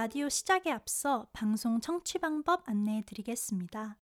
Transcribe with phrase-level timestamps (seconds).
[0.00, 3.98] 라디오 시작에 앞서 방송 청취 방법 안내해 드리겠습니다.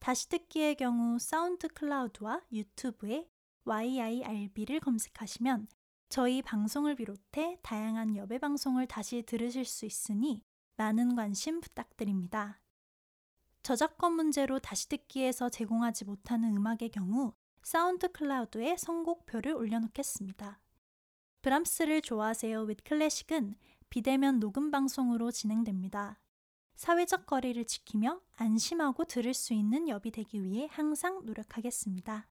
[0.00, 3.30] 다시 듣기의 경우 사운드 클라우드와 유튜브에
[3.66, 5.68] YIRB를 검색하시면
[6.08, 10.42] 저희 방송을 비롯해 다양한 여배 방송을 다시 들으실 수 있으니
[10.74, 12.59] 많은 관심 부탁드립니다.
[13.62, 20.60] 저작권 문제로 다시 듣기에서 제공하지 못하는 음악의 경우 사운드 클라우드에 선곡표를 올려놓겠습니다.
[21.42, 23.54] 브람스를 좋아하세요 with 클래식은
[23.90, 26.20] 비대면 녹음 방송으로 진행됩니다.
[26.76, 32.26] 사회적 거리를 지키며 안심하고 들을 수 있는 엽이 되기 위해 항상 노력하겠습니다.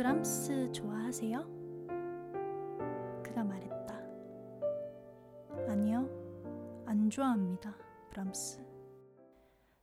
[0.00, 1.42] 브람스 좋아하세요?
[3.22, 3.94] 그가 말했다.
[5.68, 6.08] 아니요,
[6.86, 7.76] 안 좋아합니다.
[8.08, 8.64] 브람스.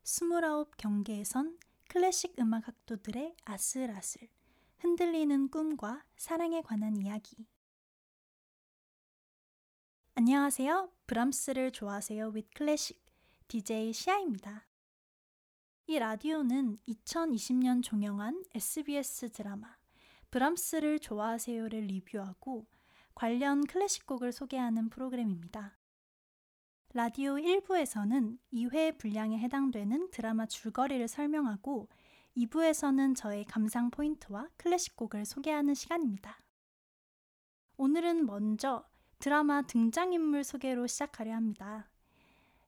[0.01, 4.27] 스물아홉 경계에선 클래식 음악 학도들의 아슬아슬,
[4.79, 7.45] 흔들리는 꿈과 사랑에 관한 이야기.
[10.15, 10.91] 안녕하세요.
[11.05, 12.29] 브람스를 좋아하세요.
[12.29, 13.05] with 클래식
[13.49, 14.65] DJ 시아입니다.
[15.85, 19.76] 이 라디오는 2020년 종영한 SBS 드라마
[20.31, 22.67] 브람스를 좋아하세요를 리뷰하고
[23.15, 25.77] 관련 클래식 곡을 소개하는 프로그램입니다.
[26.93, 31.89] 라디오 1부에서는 2회 분량에 해당되는 드라마 줄거리를 설명하고
[32.35, 36.39] 2부에서는 저의 감상 포인트와 클래식 곡을 소개하는 시간입니다.
[37.77, 38.85] 오늘은 먼저
[39.19, 41.89] 드라마 등장인물 소개로 시작하려 합니다.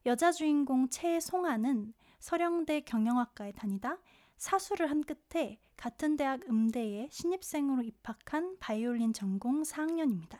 [0.06, 3.98] 여자 주인공 최송아는 서령대 경영학과에 다니다
[4.40, 10.38] 사수를 한 끝에 같은 대학 음대에 신입생으로 입학한 바이올린 전공 4학년입니다.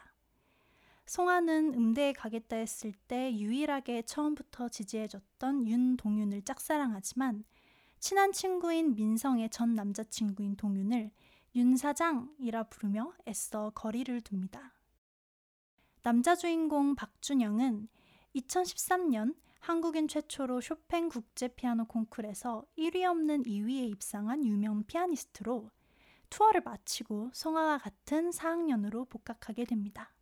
[1.05, 7.45] 송아는 음대에 가겠다 했을 때 유일하게 처음부터 지지해줬던 윤동윤을 짝사랑하지만
[7.99, 11.11] 친한 친구인 민성의 전 남자친구인 동윤을
[11.57, 14.79] 윤 사장이라 부르며 애써 거리를 둡니다.
[16.01, 17.89] 남자 주인공 박준영은
[18.35, 25.71] 2013년 한국인 최초로 쇼팽 국제 피아노 콩쿨에서 1위 없는 2위에 입상한 유명 피아니스트로
[26.31, 30.13] 투어를 마치고 성아와 같은 4학년으로 복학하게 됩니다.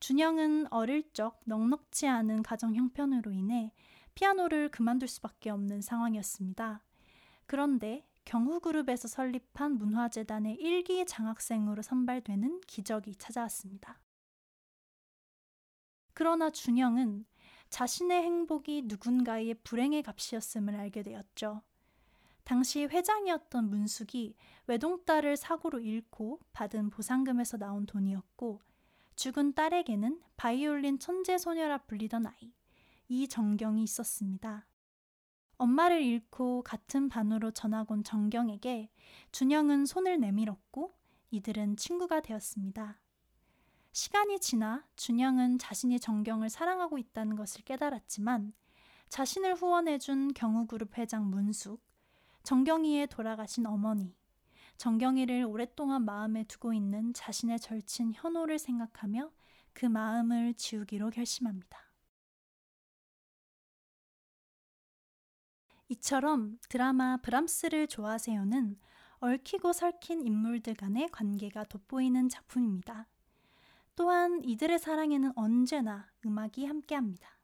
[0.00, 3.72] 준영은 어릴 적 넉넉지 않은 가정 형편으로 인해
[4.14, 6.82] 피아노를 그만둘 수밖에 없는 상황이었습니다.
[7.44, 14.00] 그런데 경후그룹에서 설립한 문화재단의 1기 장학생으로 선발되는 기적이 찾아왔습니다.
[16.14, 17.24] 그러나 준영은
[17.70, 21.62] 자신의 행복이 누군가의 불행의 값이었음을 알게 되었죠.
[22.44, 24.34] 당시 회장이었던 문숙이
[24.66, 28.60] 외동딸을 사고로 잃고 받은 보상금에서 나온 돈이었고
[29.14, 32.52] 죽은 딸에게는 바이올린 천재 소녀라 불리던 아이
[33.08, 34.66] 이정경이 있었습니다.
[35.58, 38.90] 엄마를 잃고 같은 반으로 전학 온 정경에게
[39.30, 40.94] 준영은 손을 내밀었고
[41.30, 43.00] 이들은 친구가 되었습니다.
[43.92, 48.52] 시간이 지나 준영은 자신이 정경을 사랑하고 있다는 것을 깨달았지만
[49.08, 51.82] 자신을 후원해준 경우그룹 회장 문숙,
[52.44, 54.16] 정경이의 돌아가신 어머니,
[54.76, 59.30] 정경이를 오랫동안 마음에 두고 있는 자신의 절친 현호를 생각하며
[59.72, 61.90] 그 마음을 지우기로 결심합니다.
[65.88, 68.78] 이처럼 드라마 브람스를 좋아하세요는
[69.18, 73.09] 얽히고 설킨 인물들 간의 관계가 돋보이는 작품입니다.
[74.00, 77.38] 또한 이들의 사랑에는 언제나 음악이 함께합니다.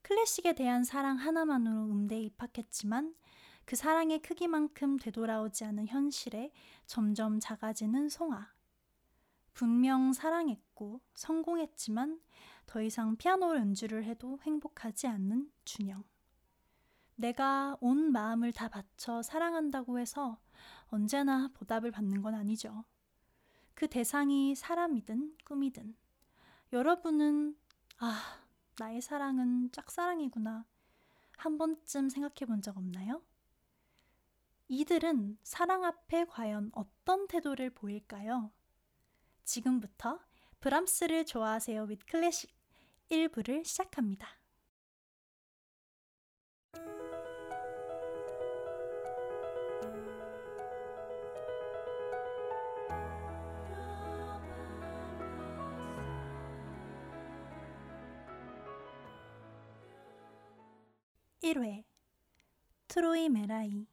[0.00, 3.14] 클래식에 대한 사랑 하나만으로 음대에 입학했지만
[3.66, 6.52] 그 사랑의 크기만큼 되돌아오지 않은 현실에
[6.86, 8.50] 점점 작아지는 송아.
[9.52, 12.18] 분명 사랑했고 성공했지만
[12.64, 16.02] 더 이상 피아노 연주를 해도 행복하지 않는 준영.
[17.16, 20.40] 내가 온 마음을 다 바쳐 사랑한다고 해서
[20.86, 22.86] 언제나 보답을 받는 건 아니죠.
[23.78, 25.94] 그 대상이 사람이든 꿈이든
[26.72, 27.56] 여러분은
[27.98, 28.42] 아,
[28.80, 30.66] 나의 사랑은 짝사랑이구나.
[31.36, 33.22] 한 번쯤 생각해 본 적 없나요?
[34.66, 38.50] 이들은 사랑 앞에 과연 어떤 태도를 보일까요?
[39.44, 40.18] 지금부터
[40.58, 42.50] 브람스를 좋아하세요 with 클래식
[43.12, 44.26] 1부를 시작합니다.
[61.48, 61.82] 1회
[62.88, 63.86] 트로이 메라이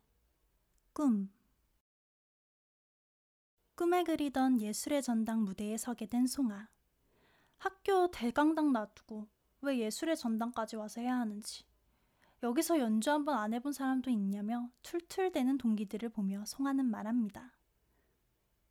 [0.91, 1.31] 꿈
[3.75, 6.69] 꿈에 그리던 예술의 전당 무대에 서게 된 송아.
[7.57, 9.29] 학교 대강당 놔두고
[9.61, 11.65] 왜 예술의 전당까지 와서 해야 하는지.
[12.43, 17.53] 여기서 연주 한번 안 해본 사람도 있냐며 툴툴대는 동기들을 보며 송아는 말합니다.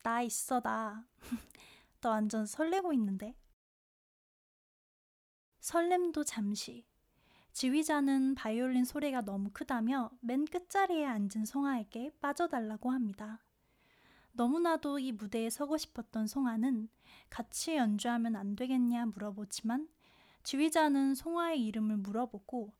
[0.03, 1.07] 나 있어, 나.
[2.03, 3.35] 너 완전 설레고 있는데?
[5.61, 6.85] 설렘도 잠시.
[7.55, 13.43] 지휘자는 바이올린 소리가 너무 크다며 맨 끝자리에 앉은 송아에게 빠져달라고 합니다.
[14.33, 16.89] 너무나도 이 무대에 서고 싶었던 송아는
[17.31, 19.89] 같이 연주하면 안 되겠냐 물어보지만
[20.43, 22.75] 지휘자는 송아의 이름을 물어보고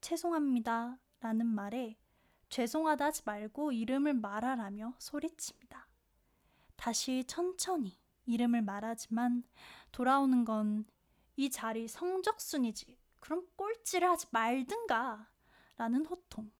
[0.00, 1.96] 죄송합니다 라는 말에
[2.50, 5.88] 죄송하다 하지 말고 이름을 말하라며 소리칩니다.
[6.76, 9.44] 다시 천천히 이름을 말하지만
[9.90, 10.84] 돌아오는 건
[11.38, 12.98] 이 자리 성적순이지.
[13.26, 15.28] 그럼 꼴찌를 하지 말든가.
[15.76, 16.52] 라는 호통.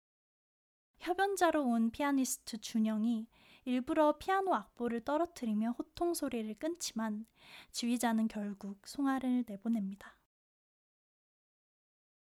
[0.98, 3.28] 협연자로 온 피아니스트 준영이
[3.66, 7.24] 일부러 피아노 악보를 떨어뜨리며 호통 소리를 끊지만
[7.70, 10.16] 지휘자는 결국 송아를 내보냅니다.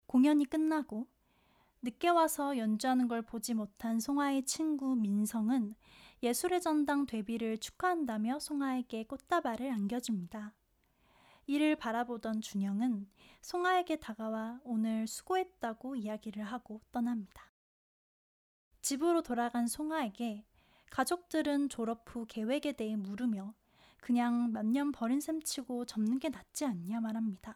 [0.06, 1.08] 공연이 끝나고
[1.82, 5.76] 늦게 와서 연주하는 걸 보지 못한 송아의 친구 민성은
[6.24, 10.54] 예술의 전당 데뷔를 축하한다며 송아에게 꽃다발을 안겨줍니다.
[11.50, 13.10] 이를 바라보던 준영은
[13.42, 17.52] 송아에게 다가와 오늘 수고했다고 이야기를 하고 떠납니다.
[18.82, 20.46] 집으로 돌아간 송아에게
[20.92, 23.56] 가족들은 졸업 후 계획에 대해 물으며
[24.00, 27.56] 그냥 몇 년 버린 셈 치고 접는 게 낫지 않냐 말합니다.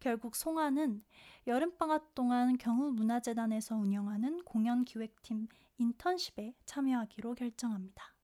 [0.00, 1.04] 결국 송아는
[1.46, 5.46] 여름방학 동안 경우문화재단에서 운영하는 공연기획팀
[5.76, 8.14] 인턴십에 참여하기로 결정합니다.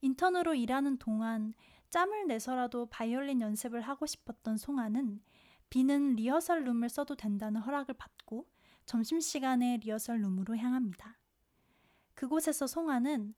[0.00, 1.52] 인턴으로 일하는 동안
[1.90, 5.22] 짬을 내서라도 바이올린 연습을 하고 싶었던 송아는
[5.70, 8.46] 비는 리허설 룸을 써도 된다는 허락을 받고
[8.86, 11.18] 점심시간에 리허설 룸으로 향합니다.
[12.14, 13.34] 그곳에서 송아는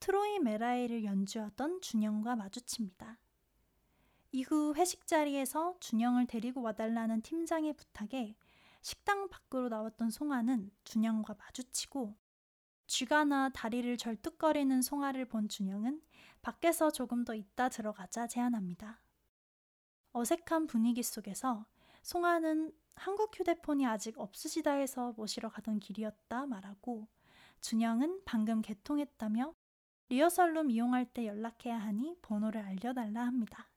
[0.00, 3.18] 트로이 메라이를 연주하던 준영과 마주칩니다.
[4.32, 8.34] 이후 회식 자리에서 준영을 데리고 와달라는 팀장의 부탁에
[8.82, 12.16] 식당 밖으로 나왔던 송아는 준영과 마주치고
[12.86, 16.02] 쥐가 나 다리를 절뚝거리는 송아를 본 준영은
[16.44, 19.00] 밖에서 조금 더 있다 들어가자 제안합니다.
[20.12, 21.64] 어색한 분위기 속에서
[22.02, 27.08] 송아는 한국 휴대폰이 아직 없으시다 해서 모시러 가던 길이었다 말하고
[27.62, 29.54] 준영은 방금 개통했다며
[30.10, 33.70] 리허설룸 이용할 때 연락해야 하니 번호를 알려달라 합니다.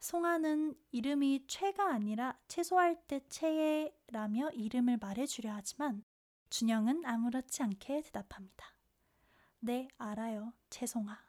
[0.00, 6.02] 송아는 이름이 최가 아니라 채소할 때 채예라며 이름을 말해주려 하지만
[6.50, 8.66] 준영은 아무렇지 않게 대답합니다.
[9.60, 10.52] 네, 알아요.
[10.70, 11.27] 채송아.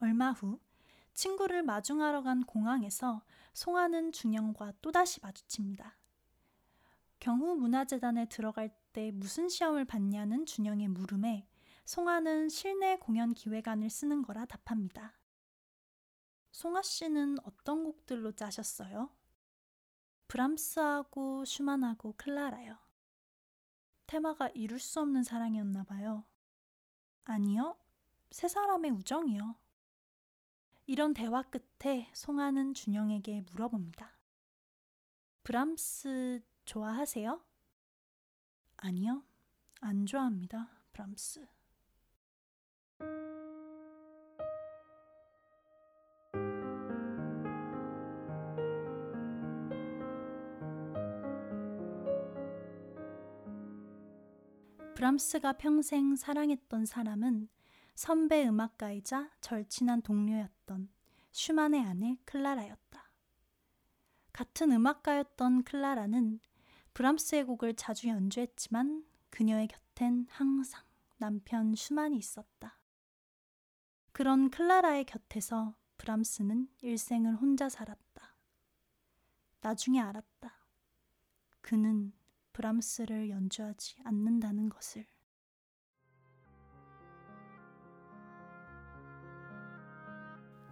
[0.00, 0.60] 얼마 후
[1.14, 3.22] 친구를 마중하러 간 공항에서
[3.52, 5.96] 송아는 준영과 또다시 마주칩니다.
[7.18, 11.48] 경후 문화재단에 들어갈 때 무슨 시험을 봤냐는 준영의 물음에
[11.84, 15.18] 송아는 실내 공연 기획안을 쓰는 거라 답합니다.
[16.52, 19.10] 송아 씨는 어떤 곡들로 짜셨어요?
[20.28, 22.76] 브람스하고 슈만하고 클라라요.
[24.06, 26.24] 테마가 이룰 수 없는 사랑이었나 봐요.
[27.24, 27.76] 아니요.
[28.30, 29.56] 세 사람의 우정이요.
[30.88, 34.10] 이런 대화 끝에 송아는 준영에게 물어봅니다.
[35.42, 37.44] 브람스 좋아하세요?
[38.78, 39.22] 아니요,
[39.82, 40.70] 안 좋아합니다.
[40.92, 41.46] 브람스.
[54.94, 57.50] 브람스가 평생 사랑했던 사람은
[57.98, 60.88] 선배 음악가이자 절친한 동료였던
[61.32, 63.10] 슈만의 아내 클라라였다.
[64.32, 66.38] 같은 음악가였던 클라라는
[66.94, 70.84] 브람스의 곡을 자주 연주했지만 그녀의 곁엔 항상
[71.16, 72.78] 남편 슈만이 있었다.
[74.12, 78.36] 그런 클라라의 곁에서 브람스는 일생을 혼자 살았다.
[79.60, 80.56] 나중에 알았다.
[81.62, 82.12] 그는
[82.52, 85.04] 브람스를 연주하지 않는다는 것을.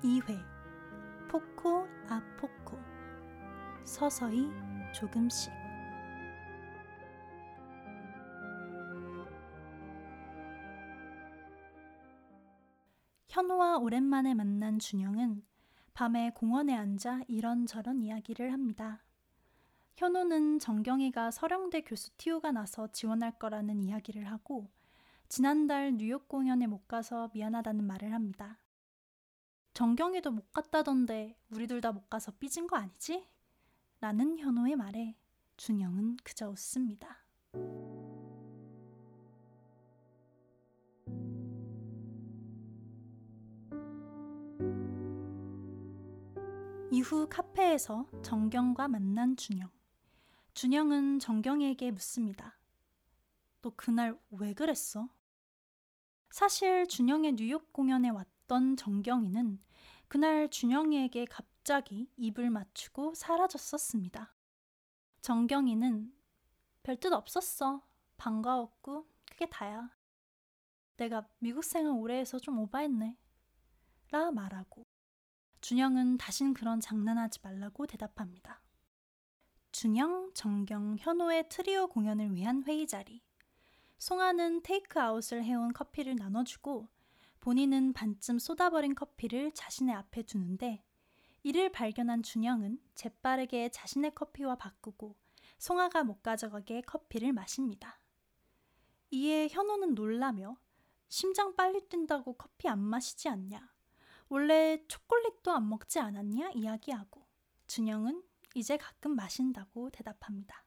[0.07, 0.41] 2회
[1.29, 2.79] 포코 아 포코
[3.85, 4.49] 서서히
[4.95, 5.53] 조금씩
[13.29, 15.43] 현호와 오랜만에 만난 준영은
[15.93, 19.03] 밤에 공원에 앉아 이런저런 이야기를 합니다.
[19.97, 24.71] 현호는 정경이가 서령대 교수 티오가 나서 지원할 거라는 이야기를 하고
[25.29, 28.61] 지난달 뉴욕 공연에 못 가서 미안하다는 말을 합니다.
[29.77, 33.29] 정경이도 못 갔다던데 우리 둘 다 못 가서 삐진 거 아니지?
[34.01, 35.15] 라는 현호의 말에
[35.59, 37.27] 준영은 그저 웃습니다.
[46.91, 49.71] 이후 카페에서 정경과 만난 준영.
[50.55, 52.59] 준영은 정경에게 묻습니다.
[53.61, 55.09] 너 그날 왜 그랬어?
[56.31, 58.36] 사실 준영의 뉴욕 공연에 왔다.
[58.47, 59.61] 던 정경이는
[60.09, 64.35] 그날 준영이에게 갑자기 입을 맞추고 사라졌었습니다.
[65.23, 66.13] 정경이는
[66.83, 67.83] 별 뜻 없었어.
[68.17, 69.91] 반가웠고 그게 다야.
[70.97, 73.19] 내가 미국 생활 오래 해서 좀 오바했네.
[74.11, 74.87] 라 말하고
[75.61, 78.63] 준영은 다신 그런 장난하지 말라고 대답합니다.
[79.73, 83.23] 준영, 정경, 현호의 트리오 공연을 위한 회의 자리.
[83.99, 86.89] 송아는 테이크아웃을 해온 커피를 나눠주고
[87.41, 90.85] 본인은 반쯤 쏟아버린 커피를 자신의 앞에 두는데
[91.43, 95.17] 이를 발견한 준영은 재빠르게 자신의 커피와 바꾸고
[95.59, 98.01] 송아가 못 가져가게 커피를 마십니다.
[99.11, 100.57] 이에 현호는 놀라며
[101.09, 103.73] 심장 빨리 뛴다고 커피 안 마시지 않냐?
[104.29, 106.51] 원래 초콜릿도 안 먹지 않았냐?
[106.51, 107.25] 이야기하고
[107.69, 108.23] 준영은
[108.55, 110.65] 이제 가끔 마신다고 대답합니다.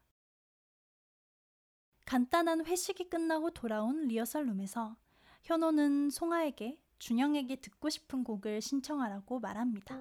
[2.06, 4.96] 간단한 회식이 끝나고 돌아온 리허설 룸에서
[5.42, 9.98] 현호는 송아에게 준영에게 듣고 싶은 곡을 신청하라고 말합니다.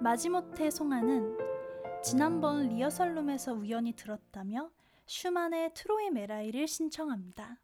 [0.00, 1.36] 마지못해 송아는
[2.02, 4.70] 지난번 리허설룸에서 우연히 들었다며
[5.06, 7.58] 슈만의 트로이 메라이를 신청합니다.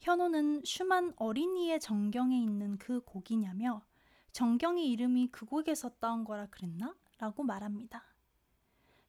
[0.00, 3.82] 현호는 슈만 어린이의 정경에 있는 그 곡이냐며
[4.32, 6.94] 정경의 이름이 그 곡에서 따온 거라 그랬나?
[7.18, 8.04] 라고 말합니다.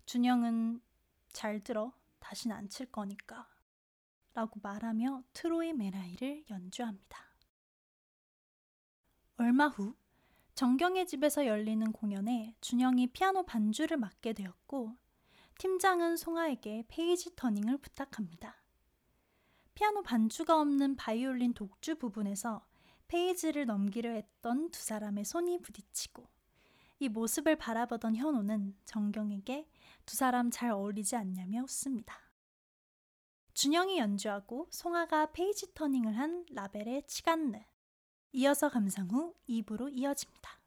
[0.05, 0.79] 준영은
[1.33, 3.49] 잘 들어 다신 안 칠 거니까
[4.37, 7.33] 라고 말하며 트로이 메라이를 연주합니다.
[9.37, 9.95] 얼마 후
[10.53, 14.95] 정경의 집에서 열리는 공연에 준영이 피아노 반주를 맡게 되었고
[15.57, 18.61] 팀장은 송아에게 page turning을 부탁합니다.
[19.73, 22.63] 피아노 반주가 없는 바이올린 독주 부분에서
[23.07, 26.29] 페이지를 넘기려 했던 두 사람의 손이 부딪히고
[26.99, 29.67] 이 모습을 바라보던 현호는 정경에게
[30.05, 32.26] 두 사람 잘 어울리지 않냐며 웃습니다.
[33.57, 37.57] 준영이 연주하고 송아가 page turning을 한 라벨의 Tzigane.
[38.33, 40.59] 이어서 감상 후 2부로 이어집니다.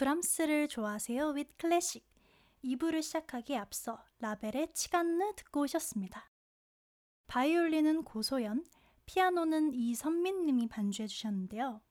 [0.00, 1.32] 브람스를 좋아하세요?
[1.34, 2.08] with 클래식
[2.64, 6.30] 2부를 시작하기에 앞서 라벨의 치간느 듣고 오셨습니다.
[7.26, 8.64] 바이올린은 고소연,
[9.04, 11.82] 피아노는 이선민 님이 반주해 주셨는데요.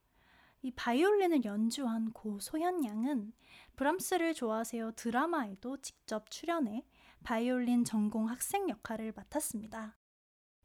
[0.64, 3.32] 이 바이올린을 연주한 고소현 양은
[3.76, 6.88] 브람스를 좋아하세요 드라마에도 직접 출연해
[7.22, 9.99] 바이올린 전공 학생 역할을 맡았습니다.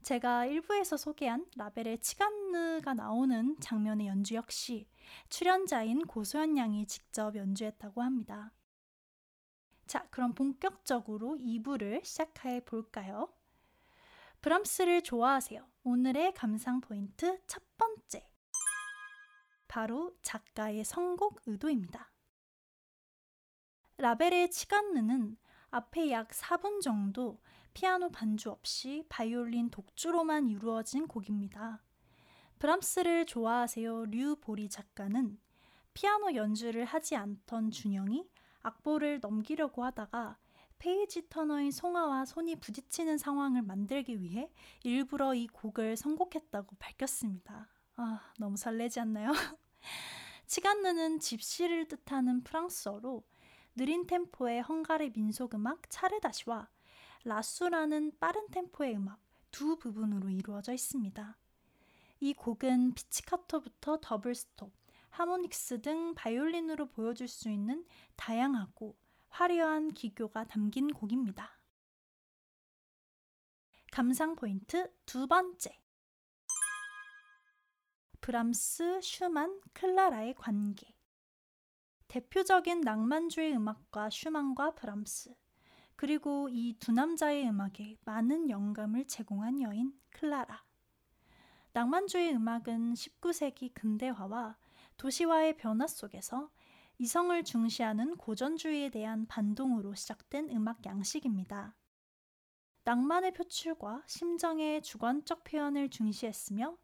[0.05, 4.87] 제가 1부에서 소개한 라벨의 치간느가 나오는 장면의 연주 역시
[5.31, 8.53] 출연자인 고소연 양이 직접 연주했다고 합니다.
[9.87, 13.33] 자, 그럼 본격적으로 2부를 시작해 볼까요?
[14.43, 15.67] 브람스를 좋아하세요.
[15.85, 18.29] 오늘의 감상 포인트 첫 번째.
[19.67, 22.13] 바로 작가의 선곡 의도입니다.
[23.97, 25.39] 라벨의 치간느는
[25.71, 27.41] 앞에 약 4분 정도
[27.75, 31.83] 피아노 반주 없이 바이올린 독주로만 이루어진 곡입니다.
[32.61, 35.39] 브람스를 좋아하세요 류보리 작가는
[35.93, 38.29] 피아노 연주를 하지 않던 준영이
[38.63, 40.39] 악보를 넘기려고 하다가
[40.79, 44.51] 페이지 터너인 송아와 손이 부딪히는 상황을 만들기 위해
[44.85, 47.69] 일부러 이 곡을 선곡했다고 밝혔습니다.
[47.97, 49.33] 아, 너무 설레지 않나요?
[50.47, 53.25] Tzigane는 집시를 뜻하는 프랑스어로
[53.77, 56.69] 느린 템포의 헝가리 민속음악 차르다시와
[57.25, 61.39] 라수라는 빠른 템포의 음악 두 부분으로 이루어져 있습니다.
[62.21, 64.73] 이 곡은 피치카토부터 double stop,
[65.11, 68.97] harmonics 등 바이올린으로 보여줄 수 있는 다양하고
[69.29, 71.59] 화려한 기교가 담긴 곡입니다.
[73.91, 75.81] 감상 포인트 두 번째.
[78.21, 80.95] 브람스, 슈만, 클라라의 관계.
[82.09, 85.35] 대표적인 낭만주의 음악가 슈만과 브람스.
[85.97, 90.65] 그리고 이 두 남자의 음악에 많은 영감을 제공한 여인 클라라.
[91.73, 94.57] 낭만주의 음악은 19세기 근대화와
[94.97, 96.51] 도시화의 변화 속에서
[96.99, 101.75] 이성을 중시하는 고전주의에 대한 반동으로 시작된 음악 양식입니다.
[102.85, 106.77] 낭만의 표출과 심정의 주관적 표현을 중시했으며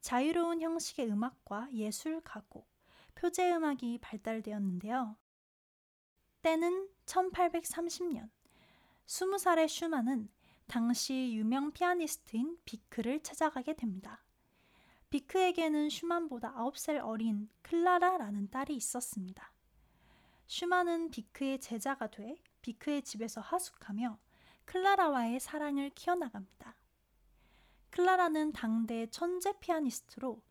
[0.00, 2.68] 자유로운 형식의 음악과 예술 가곡,
[3.14, 5.16] 표제 음악이 발달되었는데요.
[6.42, 8.30] 때는 1830년.
[9.06, 10.28] 20살의 슈만은
[10.66, 14.22] 당시 유명 피아니스트인 비크를 찾아가게 됩니다.
[15.10, 19.52] 비크에게는 슈만보다 9살 어린 클라라라는 딸이 있었습니다.
[20.48, 24.18] 슈만은 비크의 제자가 돼 비크의 집에서 하숙하며
[24.64, 26.76] 클라라와의 사랑을 키워나갑니다.
[27.90, 30.42] 클라라는 당대 천재 피아니스트로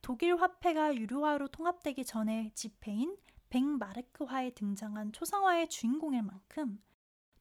[0.00, 3.16] 독일 화폐가 유로화로 통합되기 전에 지폐인
[3.50, 6.80] 백마르크화에 등장한 초상화의 주인공일 만큼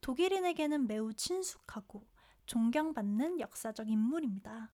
[0.05, 2.05] 독일인에게는 매우 친숙하고
[2.45, 4.71] 존경받는 역사적 인물입니다.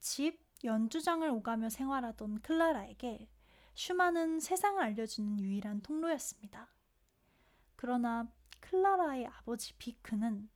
[0.00, 3.30] 집, 연주장을 오가며 생활하던 클라라에게
[3.76, 6.68] 슈만은 세상을 알려주는 유일한 통로였습니다.
[7.76, 8.26] 그러나
[8.58, 10.48] 클라라의 아버지 비크는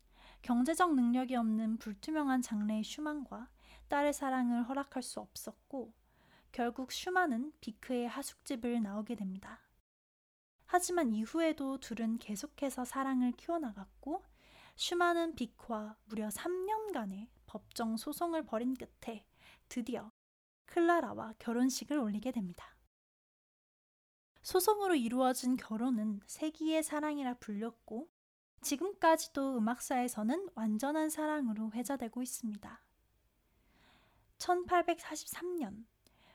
[0.43, 3.49] 경제적 능력이 없는 불투명한 장래의 슈만과
[3.87, 5.95] 딸의 사랑을 허락할 수 없었고
[6.51, 9.61] 결국 슈만은 비크의 하숙집을 나오게 됩니다.
[10.75, 14.25] 하지만 이후에도 둘은 계속해서 사랑을 키워나갔고
[14.77, 19.27] 슈만은 비크와 무려 3년간의 법정 소송을 벌인 끝에
[19.69, 20.11] 드디어
[20.65, 22.75] 클라라와 결혼식을 올리게 됩니다.
[24.41, 28.09] 소송으로 이루어진 결혼은 세기의 사랑이라 불렸고
[28.63, 32.83] 지금까지도 음악사에서는 완전한 사랑으로 회자되고 있습니다.
[34.39, 35.85] 1843년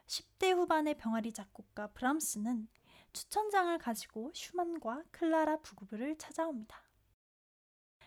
[0.05, 2.67] 10대 후반의 병아리 작곡가 브람스는
[3.13, 6.83] 추천장을 가지고 슈만과 클라라 부부를 찾아옵니다.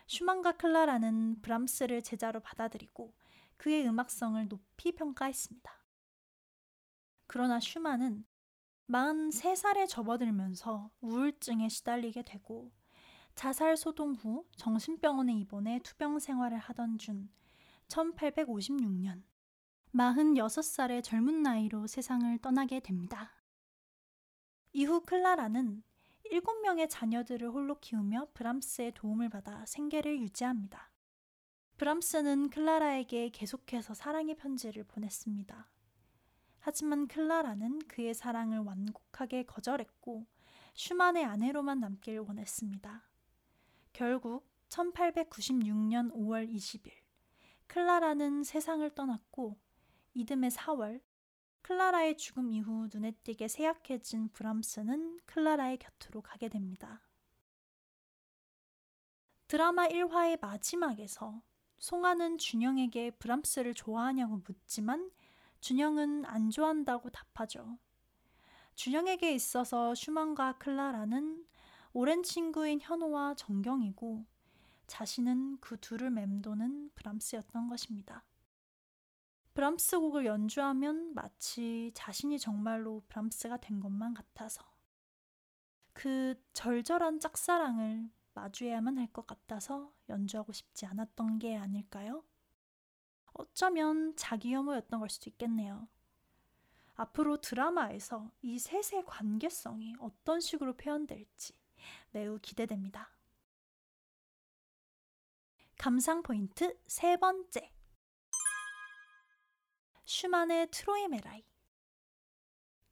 [0.07, 3.13] 슈만과 클라라는 브람스를 제자로 받아들이고
[3.57, 5.71] 그의 음악성을 높이 평가했습니다.
[7.27, 8.25] 그러나 슈만은
[8.89, 12.71] 43살에 접어들면서 우울증에 시달리게 되고
[13.35, 17.29] 자살 소동 후 정신병원에 입원해 투병 생활을 하던 중
[17.87, 19.23] 1856년
[19.95, 23.40] 46살의 젊은 나이로 세상을 떠나게 됩니다.
[24.73, 25.83] 이후 클라라는
[26.31, 30.89] 7명의 자녀들을 홀로 키우며 브람스의 도움을 받아 생계를 유지합니다.
[31.75, 35.69] 브람스는 클라라에게 계속해서 사랑의 편지를 보냈습니다.
[36.59, 40.25] 하지만 클라라는 그의 사랑을 완곡하게 거절했고
[40.75, 43.03] 슈만의 아내로만 남길 원했습니다.
[43.91, 46.91] 결국 1896년 5월 20일
[47.67, 49.57] 클라라는 세상을 떠났고
[50.13, 51.01] 이듬해 4월
[51.61, 57.01] 클라라의 죽음 이후 눈에 띄게 세약해진 브람스는 클라라의 곁으로 가게 됩니다.
[59.47, 61.41] 드라마 1화의 마지막에서
[61.77, 65.11] 송아는 준영에게 브람스를 좋아하냐고 묻지만
[65.59, 67.77] 준영은 안 좋아한다고 답하죠.
[68.75, 71.45] 준영에게 있어서 슈만과 클라라는
[71.93, 74.25] 오랜 친구인 현호와 정경이고
[74.87, 78.23] 자신은 그 둘을 맴도는 브람스였던 것입니다.
[79.53, 84.63] 브람스 곡을 연주하면 마치 자신이 정말로 브람스가 된 것만 같아서
[85.93, 92.23] 그 절절한 짝사랑을 마주해야만 할 것 같아서 연주하고 싶지 않았던 게 아닐까요?
[93.33, 95.87] 어쩌면 자기 혐오였던 걸 수도 있겠네요.
[96.95, 101.53] 앞으로 드라마에서 이 셋의 관계성이 어떤 식으로 표현될지
[102.11, 103.09] 매우 기대됩니다.
[105.77, 107.70] 감상 포인트 세 번째.
[110.13, 111.41] 슈만의 트로이메라이.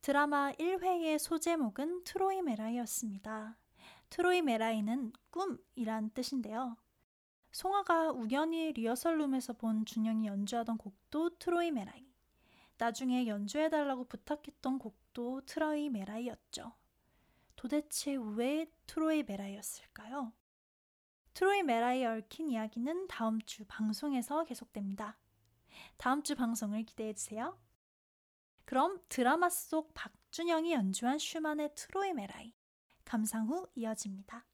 [0.01, 3.57] 드라마 1회의 소제목은 트로이메라이였습니다.
[4.09, 6.77] 트로이메라이는 꿈이란 뜻인데요.
[7.51, 12.09] 송아가 우연히 리허설룸에서 본 준영이 연주하던 곡도 트로이메라이.
[12.77, 16.71] 나중에 연주해달라고 부탁했던 곡도 트로이 메라이였죠.
[17.57, 20.31] 도대체 왜 트로이 메라이였을까요?
[21.33, 25.17] 트로이 메라이에 얽힌 이야기는 다음 주 방송에서 계속됩니다.
[25.97, 27.57] 다음 주 방송을 기대해 주세요.
[28.65, 32.53] 그럼 드라마 속 박준영이 연주한 슈만의 트로이 메라이
[33.03, 34.45] 감상 후 이어집니다.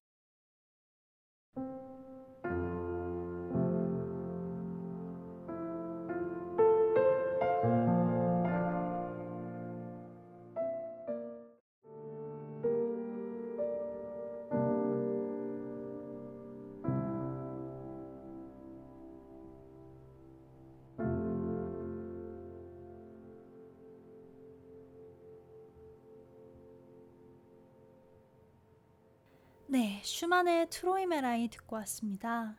[30.05, 32.55] 슈만의 트로이 메라이 듣고 왔습니다.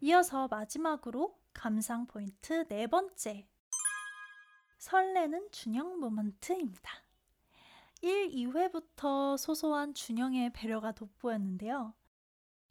[0.00, 3.48] 이어서 마지막으로 감상 포인트 네 번째.
[4.78, 6.92] 설레는 준영 모먼트입니다.
[8.02, 11.92] 1, 2회부터 소소한 준영의 배려가 돋보였는데요.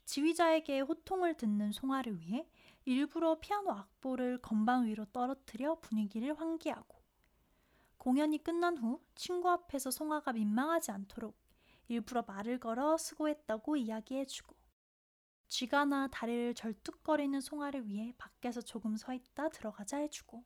[0.06, 2.48] 지휘자에게 호통을 듣는 송아를 위해
[2.86, 7.02] 일부러 피아노 악보를 건반 위로 떨어뜨려 분위기를 환기하고
[7.98, 11.45] 공연이 끝난 후 친구 앞에서 송아가 민망하지 않도록
[11.88, 14.56] 일부러 말을 걸어 수고했다고 이야기해주고
[15.48, 20.44] 쥐가나 다리를 절뚝거리는 송아를 위해 밖에서 조금 서 있다 들어가자 해주고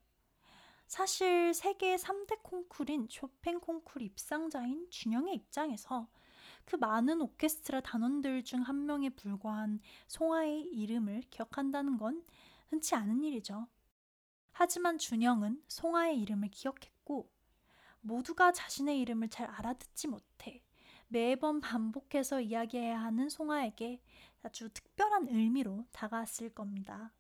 [0.87, 6.09] 사실 세계 3대 콩쿨인 쇼팽 콩쿨 입상자인 준영의 입장에서
[6.64, 12.24] 그 많은 오케스트라 단원들 중 한 명에 불과한 송아의 이름을 기억한다는 건
[12.68, 13.68] 흔치 않은 일이죠.
[14.53, 17.31] 하지만 준영은 송아의 이름을 기억했고
[18.00, 20.62] 모두가 자신의 이름을 잘 알아듣지 못해
[21.12, 24.01] 매번 반복해서 이야기해야 하는 송아에게
[24.42, 27.12] 아주 특별한 의미로 다가왔을 겁니다.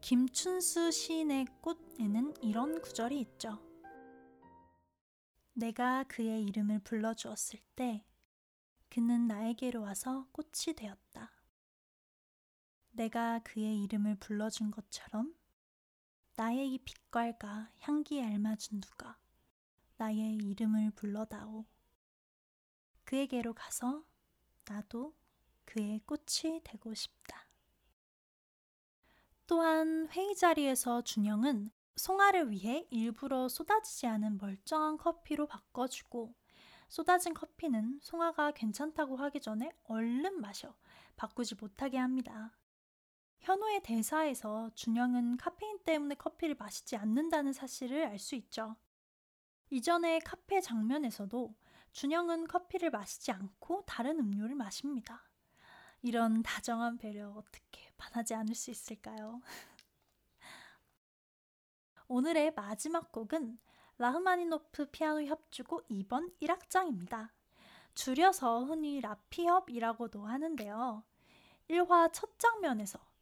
[0.00, 3.60] 김춘수 시인의 꽃에는 이런 구절이 있죠.
[5.52, 8.04] 내가 그의 이름을 불러주었을 때
[8.90, 11.30] 그는 나에게로 와서 꽃이 되었다.
[12.90, 15.32] 내가 그의 이름을 불러준 것처럼
[16.36, 19.16] 나의 이 빛깔과 향기에 알맞은 누가
[19.96, 21.64] 나의 이름을 불러다오.
[23.04, 24.04] 그에게로 가서
[24.64, 25.14] 나도
[25.64, 27.46] 그의 꽃이 되고 싶다.
[29.46, 36.34] 또한 회의 자리에서 준영은 송아를 위해 일부러 쏟아지지 않은 멀쩡한 커피로 바꿔주고
[36.88, 40.74] 쏟아진 커피는 송아가 괜찮다고 하기 전에 얼른 마셔
[41.14, 42.56] 바꾸지 못하게 합니다.
[43.44, 48.74] 현우의 대사에서 준영은 카페인 때문에 커피를 마시지 않는다는 사실을 알 수 있죠.
[49.68, 51.54] 이전의 카페 장면에서도
[51.92, 55.28] 준영은 커피를 마시지 않고 다른 음료를 마십니다.
[56.00, 59.42] 이런 다정한 배려 어떻게 반하지 않을 수 있을까요?
[62.08, 63.58] 오늘의 마지막 곡은
[63.98, 67.28] 라흐마니노프 피아노 협주고 2번 1악장입니다.
[67.94, 71.04] 줄여서 흔히 라피협이라고도 하는데요.
[71.68, 73.13] 1화 첫 장면에서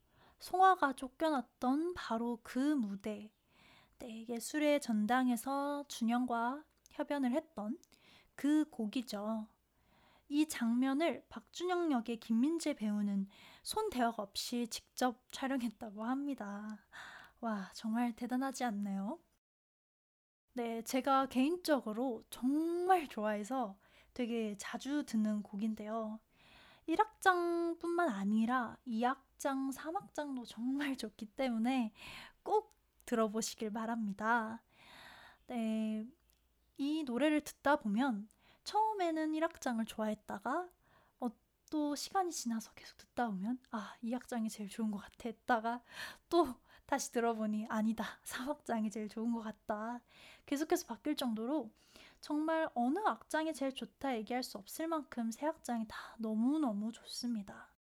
[0.43, 3.31] 송화가 쫓겨났던 바로 그 무대,
[4.01, 7.79] 네, 예술의 전당에서 준영과 협연을 했던
[8.35, 9.47] 그 곡이죠.
[10.29, 13.29] 이 장면을 박준영 역의 김민재 배우는
[13.63, 16.77] 손 대역 없이 직접 촬영했다고 합니다.
[17.41, 19.21] 와, 정말 대단하지 않나요?
[20.55, 23.79] 네, 제가 개인적으로 정말 좋아해서
[24.13, 26.19] 되게 자주 듣는 곡인데요.
[26.89, 31.93] 1악장뿐만 아니라 2악 장, 3악장도 정말 좋기 때문에
[32.45, 32.73] 꼭
[33.07, 34.63] 들어보시길 바랍니다.
[35.49, 36.07] 네,
[36.77, 38.29] 이 노래를 듣다 보면
[38.63, 40.69] 처음에는 1악장을 좋아했다가
[41.19, 41.29] 어,
[41.71, 45.83] 또 시간이 지나서 계속 듣다 보면 아, 2악장이 제일 좋은 것 같아 했다가
[46.29, 46.55] 또
[46.87, 48.05] 다시 들어보니 아니다.
[48.23, 50.01] 3악장이 제일 좋은 것 같다.
[50.47, 51.69] 계속해서 바뀔 정도로
[52.21, 57.72] 정말 어느 악장이 제일 좋다 얘기할 수 없을 만큼 세 악장이 다 너무너무 좋습니다.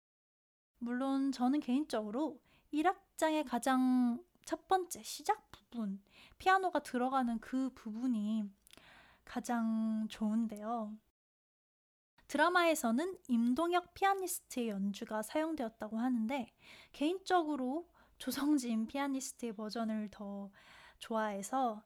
[0.82, 2.40] 물론 저는 개인적으로
[2.72, 6.02] 1악장의 가장 첫 번째 시작 부분,
[6.38, 8.42] 피아노가 들어가는 그 부분이
[9.24, 10.92] 가장 좋은데요.
[12.26, 16.52] 드라마에서는 임동혁 피아니스트의 연주가 사용되었다고 하는데
[16.90, 20.50] 개인적으로 조성진 피아니스트의 버전을 더
[20.98, 21.84] 좋아해서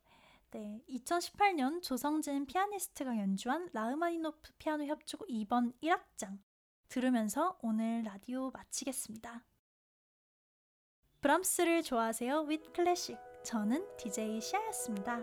[0.52, 6.38] 네, 2018년 조성진 피아니스트가 연주한 라흐마니노프 피아노 협주곡 2번 1악장
[6.88, 9.44] 들으면서 오늘 라디오 마치겠습니다.
[11.20, 12.46] 브람스를 좋아하세요?
[12.48, 15.20] with 클래식 저는 DJ 시아였습니다.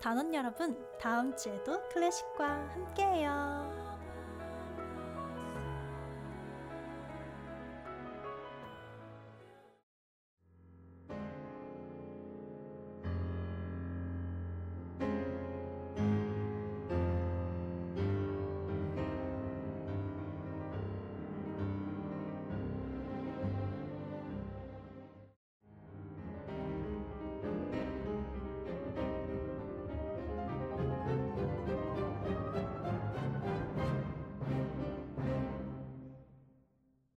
[0.00, 3.81] 단원 여러분, 다음 주에도 클래식과 함께해요.